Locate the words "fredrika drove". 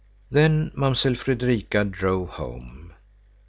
1.13-2.29